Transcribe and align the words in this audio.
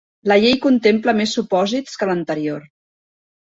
La 0.29 0.35
llei 0.43 0.53
contempla 0.63 1.13
més 1.19 1.33
supòsits 1.39 2.01
que 2.01 2.09
l'anterior 2.11 2.67